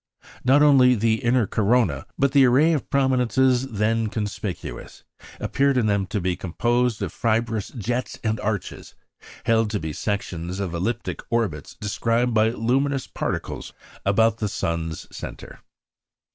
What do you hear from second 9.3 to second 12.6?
held to be sections of elliptic orbits described by